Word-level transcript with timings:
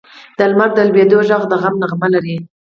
د 0.37 0.39
لمر 0.51 0.69
د 0.77 0.79
لوېدو 0.89 1.19
ږغ 1.29 1.41
د 1.51 1.53
غم 1.61 1.75
نغمه 1.81 2.07
لري. 2.13 2.37